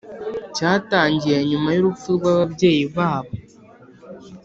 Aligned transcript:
cyatangiye 0.55 1.37
nyuma 1.49 1.69
y’urupfu 1.71 2.07
rw’ababyeyi 2.17 2.85
babo 2.95 3.33